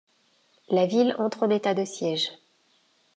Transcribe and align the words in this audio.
La 0.69 0.87
ville 0.87 1.15
entre 1.19 1.43
en 1.43 1.51
état 1.51 1.75
de 1.75 1.85
siège. 1.85 2.31